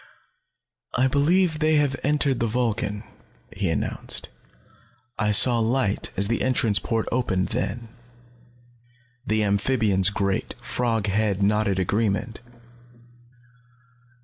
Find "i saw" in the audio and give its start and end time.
5.19-5.59